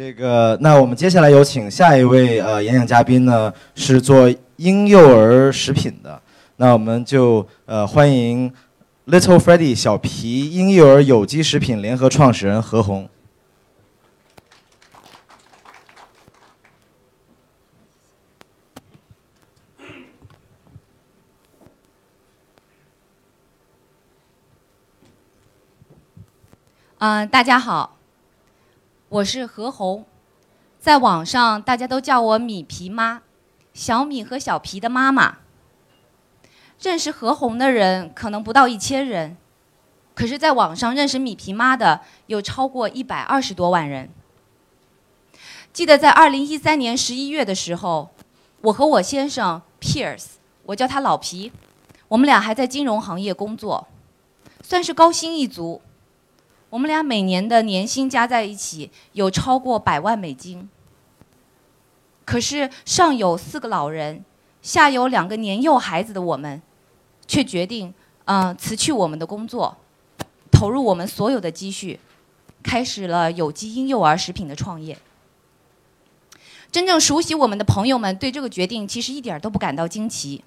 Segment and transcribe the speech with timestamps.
[0.00, 6.18] 这个，那我们接下来有请下一位呃演讲嘉宾呢，是做婴幼儿食品的。
[6.56, 8.50] 那我们就呃欢迎
[9.08, 13.10] Little Freddy 小皮婴幼儿有机食品联合创始人何红。
[27.00, 27.98] 嗯、大家好，
[29.10, 30.04] 我是何红，
[30.78, 33.22] 在网上大家都叫我米皮妈，
[33.74, 35.38] 小米和小皮的妈妈。
[36.80, 39.36] 认识何红的人可能不到一千人，
[40.14, 44.10] 可是，在网上认识米皮妈的有超过一百二十多万人。
[45.72, 48.10] 记得在二零一三年十一月的时候，
[48.60, 50.26] 我和我先生 Pierce，
[50.66, 51.50] 我叫他老皮，
[52.06, 53.88] 我们俩还在金融行业工作，
[54.62, 55.82] 算是高薪一族。
[56.70, 60.68] 我们俩每年的年薪加在一起有超过百万美金。
[62.24, 64.24] 可是上有四个老人，
[64.62, 66.62] 下有两个年幼孩子的我们，
[67.26, 67.92] 却决定，
[68.26, 69.76] 嗯、辞去我们的工作，
[70.52, 71.98] 投入我们所有的积蓄，
[72.62, 74.96] 开始了有机婴幼儿食品的创业。
[76.70, 80.44] 真正熟悉我们的朋友们对这个决定其实一点都不感到惊奇。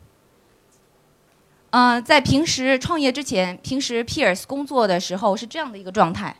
[1.75, 6.35] 嗯、在平时创业之前，平时 Pierce 工作的时候是这样的一个状态。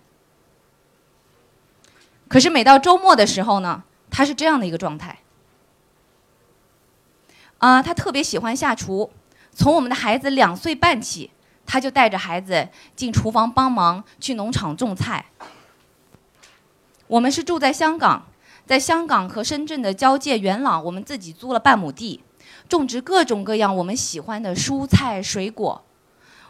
[2.27, 3.81] 可是每到周末的时候呢，
[4.11, 5.17] 他是这样的一个状态。
[7.57, 9.09] 啊、他特别喜欢下厨，
[9.51, 11.31] 从我们的孩子两岁半起，
[11.65, 15.25] 他就带着孩子进厨房帮忙，去农场种菜。
[17.07, 18.27] 我们是住在香港，
[18.67, 22.21] 在香港和深圳的交界元朗，我们自己租了半亩地。
[22.67, 25.83] 种植各种各样我们喜欢的蔬菜水果。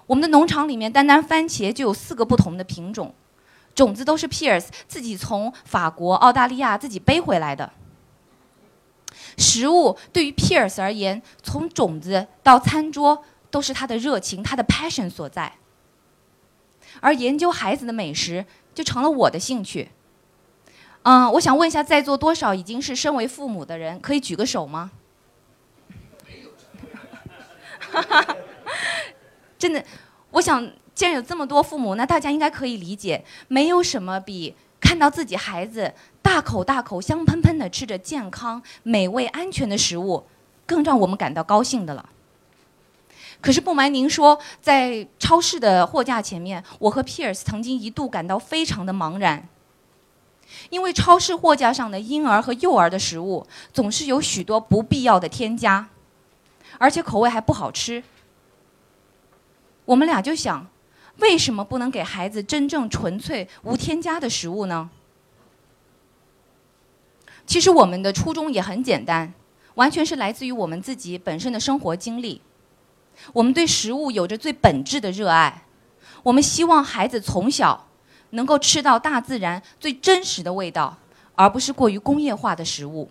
[0.05, 3.13] 我们的农场里面，单单番茄就有四个不同的品种，
[3.73, 7.71] 种子都是 Pierce 自己从法国、澳大利亚自己背回来的。
[9.37, 15.53] 食物对于 Pierce 而言，从种子到餐桌都是他的热情、他的 passion 所在。
[16.99, 18.45] 而研究孩子的美食
[18.75, 19.89] 就成了我的兴趣。
[21.03, 24.91] 嗯，我想问一下，在座多少已经是身为父母的人，可以举个手吗？
[29.57, 29.83] 真的，
[30.31, 40.25] 我想，既然有这么多父母，那大家应该可以理解，没有什么比看到自己孩子大口大口、香喷喷的吃着健康、美味、安全的食物，
[40.65, 42.09] 更让我们感到高兴的了。
[43.41, 49.49] 可是不瞒您说，在超市的货架前面，我和 Pierce 曾经一度感到非常的茫然，
[50.69, 55.89] 因为超市货架上的婴儿和幼儿的食物总是有许多不必要的添加。
[56.77, 58.03] 而且口味还不好吃。
[59.85, 60.67] 我们俩就想，
[61.17, 64.89] 为什么不能给孩子真正纯粹无添加的食物呢？
[67.45, 69.33] 其实我们的初衷也很简单，
[69.75, 72.41] 完全是来自于我们自己本身的生活经历。
[73.33, 75.65] 我们对食物有着最本质的热爱，
[76.23, 77.87] 我们希望孩子从小
[78.31, 80.97] 能够吃到大自然最真实的味道，
[81.35, 83.09] 而不是过于工业化的食物。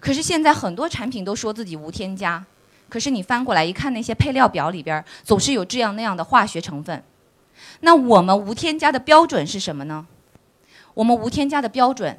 [0.00, 2.44] 可是现在很多产品都说自己无添加，
[2.88, 7.02] 可是你翻过来一看，那些配料表里边总是有这样那样的化学成分。
[7.80, 10.06] 那我们无添加的标准是什么呢？
[10.94, 12.18] 我们无添加的标准，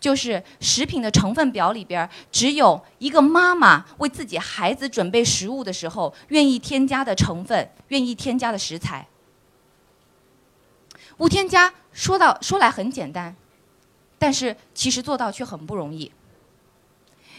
[0.00, 9.06] 就是食品的成分表里边只有一个妈妈为自己孩子准备食物的时候愿意添加的成分，愿意添加的食材。
[11.18, 13.36] 无添加说到说来很简单，
[14.18, 16.10] 但是其实做到却很不容易。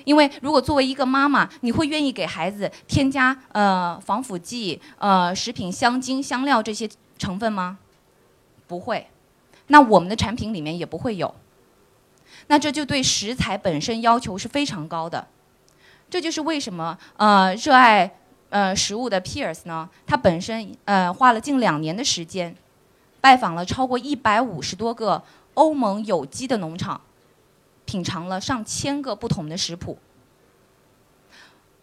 [0.06, 7.78] 因为如果作为一个妈妈，你会愿意给孩子添加呃防腐剂、呃食品香精、香料这些成分吗？
[8.68, 9.08] 不会。
[9.68, 11.34] 那我们的产品里面也不会有。
[12.48, 15.28] 那这就对食材本身要求是非常高的。
[16.10, 18.12] 这就是为什么呃热爱
[18.50, 22.56] 呃食物的 Pierce 呢，他本身呃花了近两年的时间，
[23.22, 27.00] 拜访了超过一百五十多个欧盟有机的农场。
[27.86, 29.98] 品尝了上千个不同的食谱。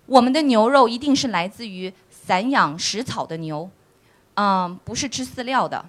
[0.07, 3.71] 我们的牛肉一定是来自于散养食草的牛，
[4.35, 5.87] 嗯，不是吃饲料的。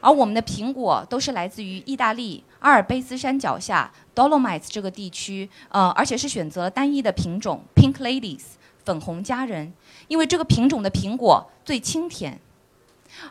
[0.00, 8.42] 而我们的苹果都是来自于意大利阿尔卑斯山脚下 Dolomites 这个地区，呃，而且是选择单一的品种 Pink Ladies
[8.84, 9.72] 粉红佳人，
[10.08, 12.38] 因为这个品种的苹果最清甜。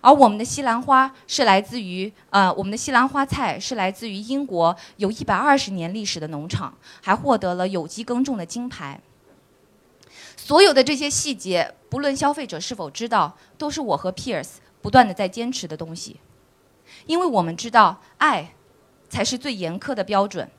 [0.01, 8.99] 而我们的西兰花是来自于呃，我们的西兰花菜是来自于英国有一百二十年历史的农场，还获得了有机耕种的金牌。
[10.35, 16.19] 所有的这些细节，不论消费者是否知道，都是我和 Pierce 不断的在坚持的东西。
[17.05, 18.53] 因为我们知道，爱
[19.09, 20.49] 才是最严苛的标准。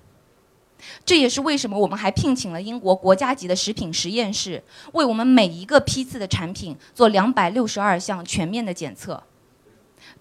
[1.05, 9.23] 这也是为什么我们还聘请了英国国家级的食品实验室，为我们每一个批次的产品做两百六十二项全面的检测。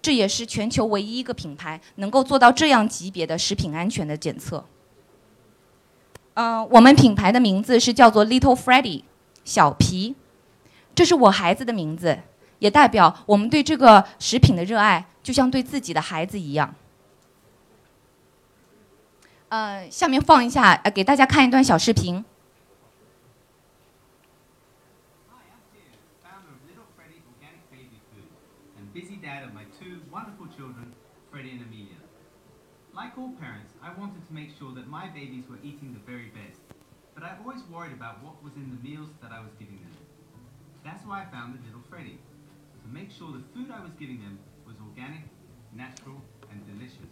[0.00, 4.64] 这也是全球唯一一个品牌能够做到这样级别的食品安全的检测。
[6.34, 9.04] 嗯，我们品牌的名字是叫做 Little Freddy，
[9.44, 10.14] 小皮，
[10.94, 12.18] 这是我孩子的名字，
[12.58, 16.74] 也代表我们对这个食品的热爱，就像对自己的孩子一样。
[19.53, 22.23] 呃，下面放一下，呃，给大家看一段小视频。
[25.27, 25.81] Hi, I'm Stu,
[26.21, 28.29] founder of Little Freddy Organic Baby Food
[28.77, 30.93] and busy dad of my two wonderful children,
[31.31, 31.97] Freddie and Amelia.
[32.93, 36.29] Like all parents, I wanted to make sure that my babies were eating the very
[36.29, 36.59] best,
[37.15, 39.95] but I always worried about what was in the meals that I was giving them.
[40.83, 42.19] That's why I founded Little Freddy,
[42.83, 44.37] to make sure the food I was giving them
[44.67, 45.25] was organic,
[45.73, 46.21] natural,
[46.51, 47.09] and delicious.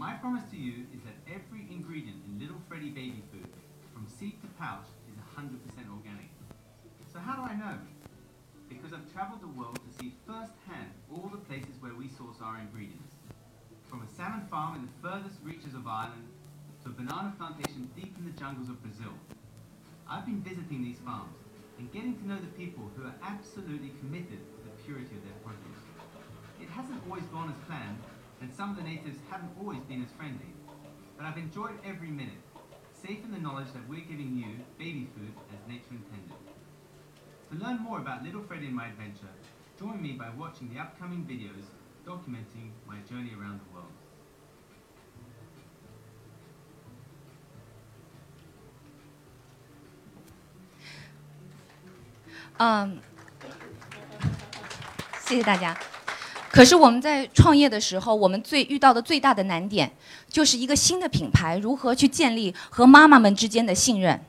[0.00, 3.52] My promise to you is that every ingredient in Little Freddy baby food,
[3.92, 5.52] from seed to pouch, is 100%
[5.92, 6.32] organic.
[7.12, 7.76] So how do I know?
[8.72, 12.56] Because I've traveled the world to see firsthand all the places where we source our
[12.56, 13.12] ingredients.
[13.92, 16.32] From a salmon farm in the furthest reaches of Ireland
[16.80, 19.12] to a banana plantation deep in the jungles of Brazil.
[20.08, 21.36] I've been visiting these farms
[21.76, 25.36] and getting to know the people who are absolutely committed to the purity of their
[25.44, 25.84] produce.
[26.56, 28.00] It hasn't always gone as planned,
[28.41, 30.53] and some of the natives haven't always been as friendly.
[31.17, 32.41] But I've enjoyed every minute,
[32.93, 36.35] safe in the knowledge that we're giving you baby food as nature intended.
[37.51, 39.33] To learn more about Little Freddy and my adventure,
[39.79, 41.65] join me by watching the upcoming videos
[42.05, 43.91] documenting my journey around the world.
[52.57, 53.01] 嗯，
[55.19, 55.77] 谢谢大家。
[56.52, 59.90] 可是我们在创业的时候，我们最遇到的最大的难点，
[60.28, 64.20] 就是一个新的品牌如何去建立和妈妈们之间的信任。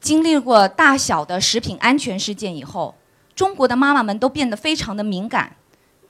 [0.00, 2.94] 经历过大小的食品安全事件以后，
[3.34, 5.56] 中国的妈妈们都变得非常的敏感、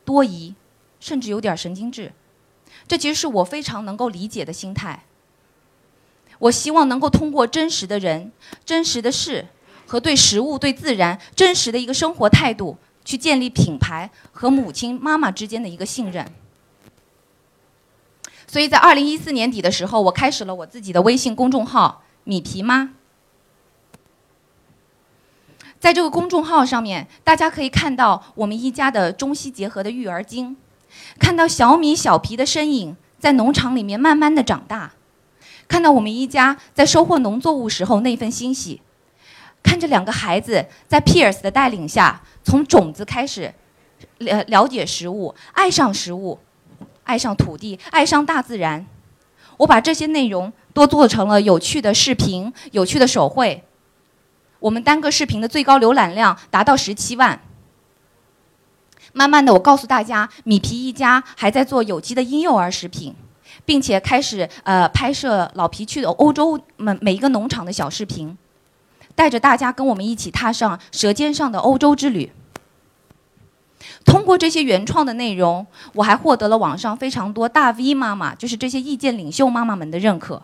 [0.04, 0.54] 多疑，
[1.00, 2.12] 甚至有点神经质。
[2.86, 5.04] 这其实是我非常能够理解的心态。
[6.38, 8.30] 我希望能够通过真实的人、
[8.64, 9.46] 真实的事
[9.86, 16.26] 和对食物、对自然真实的一个生活态度，去建立品牌和母亲、妈妈之间的一个信任。
[18.46, 22.94] 所以在二零一四年底的时候，我开始了我自己的微信公众号“米皮妈”。
[25.78, 30.56] 在这个公众号上面，大家可以看到我们一家的中西结合的育儿经，
[31.18, 34.92] 看到小米、小皮的身影在农场里面慢慢的长大，
[35.68, 38.82] 看到我们一家在收获农作物时候那份欣喜，
[39.62, 43.52] 看着两个孩子在 Pierce 的带领下，从种子开始
[44.18, 46.38] 了了解食物，爱上食物，
[47.04, 48.86] 爱上土地，爱上大自然。
[49.58, 53.62] 我把这些内容都做成了有趣的视频、有趣的手绘。
[54.58, 57.40] 我们单个视频的最高浏览量达到十七万。
[59.12, 63.14] 慢慢的，我告诉大家，米皮一家还在做有机的婴幼儿食品，
[63.64, 68.36] 并且开始呃拍摄老皮去的欧洲每每一个农场的小视频，
[69.20, 72.32] 带着大家跟我们一起踏上舌尖上的欧洲之旅。
[74.02, 80.40] 通过这些原创的内容，我还获得了网上非常多大 V 妈妈，就是这些意见领袖妈妈们的认可。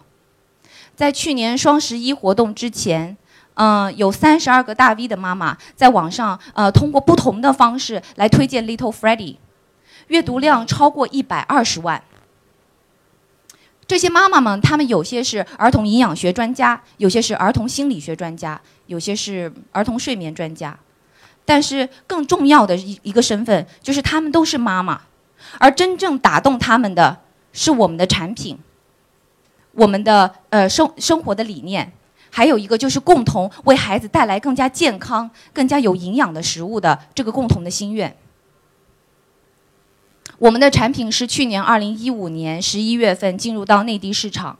[0.95, 3.17] 在去年双十一活动之前，
[3.55, 9.37] 嗯，有三十二个大 V 的妈妈在网上，呃，通过不同的方式来推荐 Little Freddy，
[10.09, 12.03] 阅读量超过一百二十万。
[13.87, 20.77] 这些妈妈们，她们有些是儿童营养学专家，有些是儿童心理学专家，有些是儿童睡眠专家。
[21.45, 25.01] 但是更重要的一一个身份，就是她们都是妈妈，
[25.59, 27.17] 而真正打动她们的
[27.53, 28.59] 是我们的产品，
[29.71, 31.93] 我们的呃生生活的理念。
[32.29, 38.15] 还有一个就是共同为孩子带来更加健康、更加有营养的食物的这个共同的心愿。
[40.39, 44.59] 我们的产品是去年二零一五年十一月份进入到内地市场，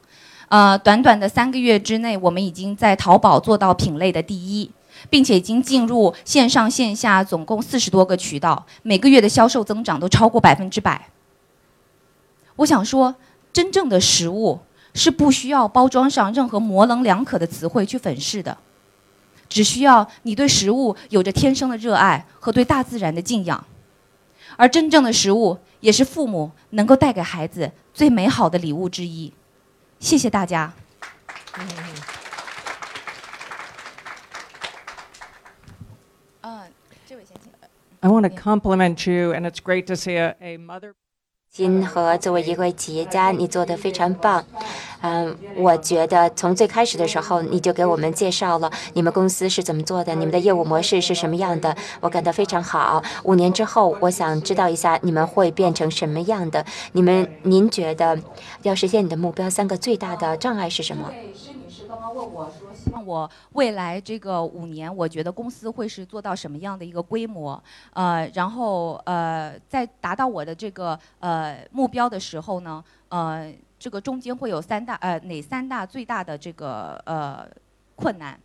[0.49, 4.71] 呃，短短的三个月之内，我们已经在淘宝做到品类的第一，
[5.11, 11.09] 并且已经进入线上线下总共四十多个渠道，每个月的销售增长都超过百分之百。
[12.57, 13.15] 我想说，
[13.53, 14.61] 真正的食物。
[14.99, 18.57] 是不需要包装上任何模棱两可的词汇去粉饰的，
[19.47, 23.63] 只需要你对食物有着天生的热爱和对大自然的敬仰，
[24.57, 29.33] 而真正的食物也是父母能够带给孩子最美好的礼物之一。
[29.99, 30.73] 谢谢大家。
[36.43, 36.71] 嗯，
[37.07, 37.53] 这位先请。
[38.01, 40.95] I want to compliment you, and it's great to see a, a mother.
[41.57, 44.45] 心和作为一位企业家，你做的非常棒。
[45.01, 53.03] 嗯，我觉得从最开始的时候你就给我们介绍了你们公司是怎么做的，你们的业务模式是什么样的，我感到非常好。
[53.23, 56.63] 五年之后，我想知道一下你们会变成什么样的？
[56.93, 58.19] 你们，您觉得
[58.61, 61.11] 要实现你的目标，三个最大的障碍是什么？
[63.07, 67.63] 我未来这个五年，我觉得公司会是做到什么样的一个规模？
[67.93, 77.47] 呃，然后呃，在达到我的这个呃目标的时候呢，呃，这个中间会有三大呃哪三大最大的这个呃
[77.95, 78.39] 困难？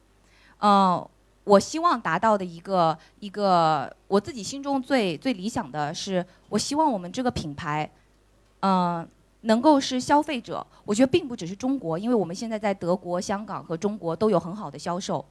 [0.60, 1.04] 嗯，
[1.44, 7.90] 我希望达到的一个一个我自己心中最最理想的是，我希望我们这个品牌，
[8.60, 9.08] 嗯。
[9.42, 15.26] 能够是消费者，我觉得并不只是中国，因为我们现在在德国、香港和中国都有很好的销售。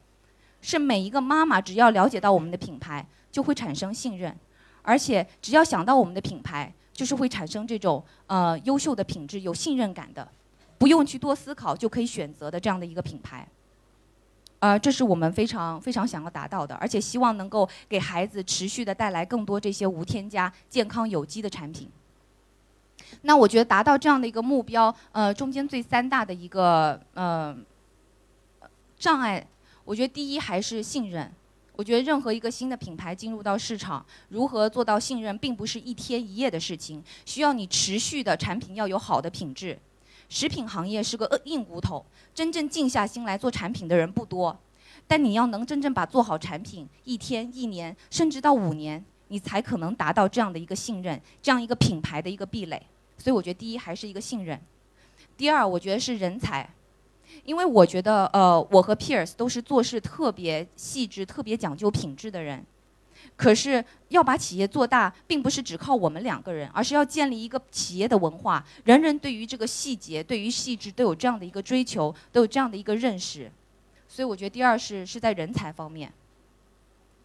[0.63, 4.35] 是每一个妈妈只要了解到我们的品牌，就会产生信任，
[4.83, 10.27] 而且只要想到我们的品牌，就是会产生这种呃优秀的品质、有信任感的，
[10.77, 13.47] 不用去多思考就可以选择的这样的一个品牌。
[14.59, 21.89] 呃，这是我们非常非常想要达到的，而且希望能够给孩子持续的带来更多这些无添加、健康有机的产品。
[23.21, 27.55] 那我觉得达到这样的一个目标，呃，中间最三大的一个呃
[28.97, 29.45] 障碍，
[29.85, 31.31] 我觉得第一还是信任。
[31.73, 39.79] 我觉得任何一个新的品牌进入到市场，如何做到信任，并不是一天一夜的事情，需要你持续的产品要有好的品质。
[40.29, 44.55] 食品行业是个硬骨头，真正静下心来做产品的人不多，
[45.07, 52.79] 但你要能真正把做好产品，一天、一年，甚至到五年，你才可能达到这样的一个信任，这样一个品牌的一个壁垒。
[53.21, 54.59] 所以我觉得第一还是一个信任，
[55.37, 56.67] 第二我觉得是人才，
[57.43, 62.65] 因为我觉得呃我和 Pierce 都是做事特别细致、特别讲究品质的人，
[63.35, 73.51] 可是要把企业做大，并不是只靠我们两个人，而是要建立一个企业的文化，人人对于这个细节、对于细致都有这样的一个追求，都有这样的一个认识，
[74.07, 76.11] 所以我觉得第二是是在人才方面，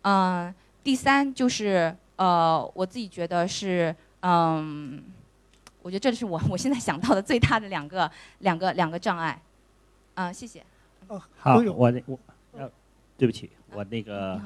[0.03, 5.03] 嗯，第三就是呃我自己觉得是嗯。
[5.87, 9.41] 我觉得这是我我现在想到的最大的两个 两个两个障碍，
[10.15, 10.61] 嗯，谢谢。
[11.07, 12.19] 哦，好，我我
[12.51, 12.69] 呃，
[13.17, 14.41] 对不起，我那个，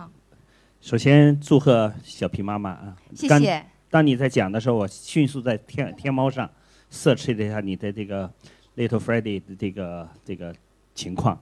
[0.83, 3.65] 首先祝贺小皮妈妈啊，谢谢。
[3.89, 6.51] 当你在讲的时候，我迅速在天天猫上
[6.93, 8.31] search 了一下你的这个
[8.77, 10.55] Little Friday 的这个这个
[10.95, 11.41] 情况，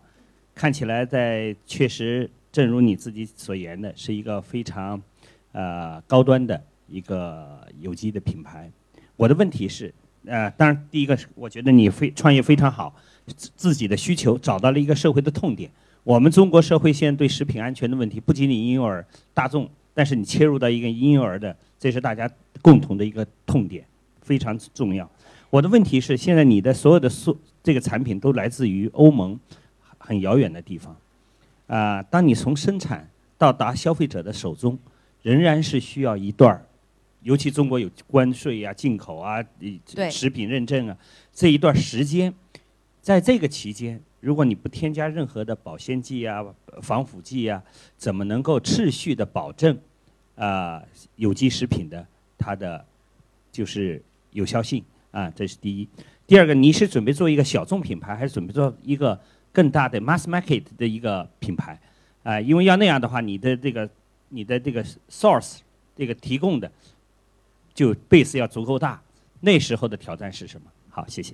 [0.54, 5.02] 看起来在确实正如你自己所言的，是一个非常
[5.50, 8.70] 呃高端的一个有机的品牌。
[9.18, 9.92] 我的问题是，
[10.26, 12.94] 呃，当然，第一个是我觉得你非创业非常好，
[13.26, 15.68] 自自己的需求找到了一个社会的痛点。
[16.04, 22.30] 我们中国社会现在对食品安全的问题，不仅仅婴幼儿大众，但是你切入到一个婴幼儿的，这是大家
[22.62, 23.84] 共同的一个痛点，
[24.22, 25.10] 非常重要。
[25.50, 29.36] 我的问题是，现在你的所有的素这个产品都来自于欧盟
[29.98, 30.96] 很遥远的地方，
[31.66, 34.78] 啊，当你从生产到达消费者的手中，
[35.22, 36.64] 仍然是需要一段儿。
[37.28, 39.44] 尤其中国有关税啊、进口啊、
[40.10, 40.96] 食品认证啊，
[41.30, 42.32] 这一段时间，
[43.02, 46.42] 在这个期间，如果你不添加任何的保鲜剂啊、
[46.80, 47.62] 防腐剂啊，
[47.98, 49.78] 怎么能够持续的保证
[50.36, 50.82] 啊
[51.16, 52.06] 有机食品的
[52.38, 52.82] 它的
[53.52, 55.30] 就是有效性啊？
[55.36, 55.86] 这是第一。
[56.26, 59.20] 第二个，你是准备做一个小众品牌，还是准备做一个
[59.52, 61.78] 更大的 mass market 的一个品牌？
[62.22, 63.86] 啊，因为要那样的话，你的这个
[64.30, 65.58] 你的这个 source
[65.94, 66.72] 这个提供的。
[67.78, 69.00] 就 base 要足够大，
[69.38, 70.68] 那时候的挑战是什么？
[70.90, 71.32] 好，谢谢。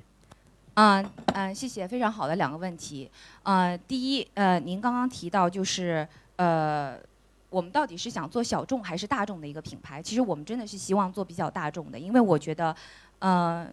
[0.75, 3.11] 嗯嗯，谢谢，非常好的两个问题。
[3.45, 6.99] 呃，第一，呃，您刚刚提到就是呃，
[7.49, 10.03] 我们到底是想做小众还是大众的一个品牌？
[10.03, 12.77] 其实我们真的是希望做比较大众的，因为我觉得，
[13.21, 13.73] 嗯，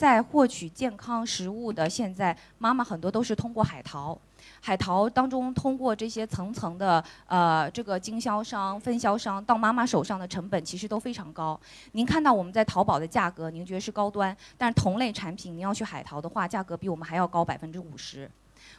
[0.00, 4.18] 在获取健康食物的现在，妈妈很多都是通过海淘。
[4.62, 11.60] 海淘当中，通过这些层层的呃这个经销商、分销商到妈妈手上的成本其实都非常高。
[11.92, 18.30] 您看到我们在淘宝的价格，您觉得是高端，但是同类产品您要去海淘的话，价格比我们还要高百分之五十。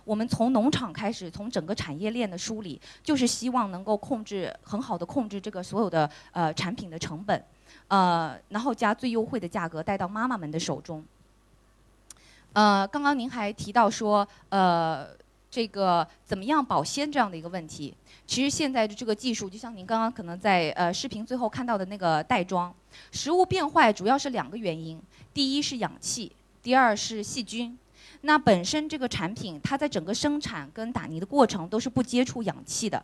[0.04, 7.44] 我们从农场开始，从整个产业链的梳理，就是希望能够控制很好的控制这个所有的呃产品的成本，
[7.88, 11.04] 呃，然后加最优惠的价格带到妈妈们的手中。
[12.54, 15.08] 呃，刚刚您还提到说呃。
[15.54, 17.94] 这个怎么样保鲜这样的一个问题，
[18.25, 22.74] 其实现在的这个技术，就像您刚刚可能在呃视频最后看到的那个袋装，
[23.12, 24.98] 食物变坏主要是两个原因，
[25.34, 26.32] 第一是氧气，
[26.63, 27.78] 第二是细菌。
[28.22, 33.04] 那本身这个产品它在整个生产跟打泥的过程都是不接触氧气的，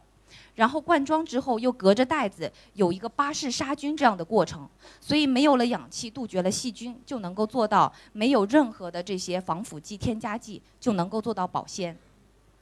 [0.56, 4.68] 然后灌装之后又隔着袋子有一个巴氏杀菌这样的过程，
[5.00, 11.96] 所以没有了氧气，杜绝了细菌，就能够做到没有任何的这些防腐剂、添加剂，就能够做到保鲜。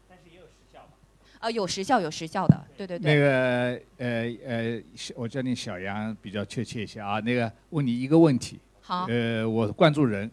[0.10, 0.91] 但是也有时效吧？
[1.39, 3.13] 呃，有时效，有时效的，对对对。
[3.13, 4.84] 那个呃呃，
[5.15, 7.19] 我叫你小杨比较确切一些啊。
[7.19, 10.29] 那个问你一个问题，好，呃，我关注人，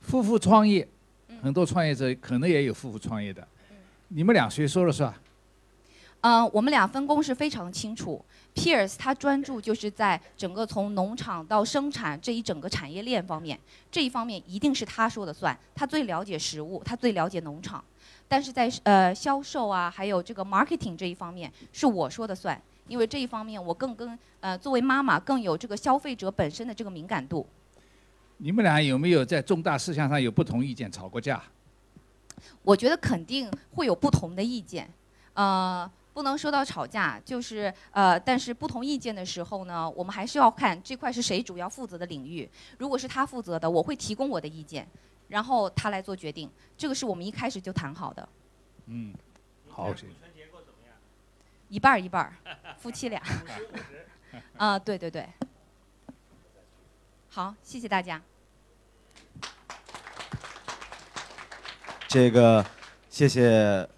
[0.00, 0.86] 夫妇创业，
[1.42, 3.46] 很多创业者可能也有夫妇创业的，
[4.08, 5.12] 你们俩谁说了算？
[6.22, 8.24] 嗯，我们俩分工是非常清楚。
[8.54, 13.58] Pierce 他专注就是在整个从农场到生产这一整个产业链方面，
[13.90, 17.82] 这一方面一定是他说的算，他最了解食物，他最了解农场。
[18.28, 27.44] 但是在呃销售啊，还有这个 marketing 这一方面是我说的算，因为这一方面我更跟呃作为妈妈更有这个消费者本身的这个敏感度。
[28.36, 31.42] 你们俩有没有在重大事项上有不同意见吵过架？
[32.62, 34.88] 我觉得肯定会有不同的意见，
[35.34, 35.90] 呃。
[36.12, 42.48] 不能说到吵架，就是呃，但是不同意见的时候呢，我们还是要看这块是谁主要负责的领域。
[42.78, 44.86] 如果是他负责的，我会提供我的意见，
[45.28, 46.50] 然后他来做决定。
[46.76, 48.28] 这个是我们一开始就谈好的。
[48.86, 49.14] 嗯，
[49.68, 49.94] 好。
[51.68, 52.36] 一半儿一半儿，
[52.76, 53.22] 夫妻俩。
[54.58, 55.26] 啊，对对对。
[57.30, 58.20] 好，谢谢大家。
[62.06, 62.62] 这个，
[63.08, 63.88] 谢谢。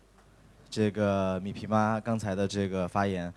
[0.74, 3.32] 这个米皮妈刚才的这个发言。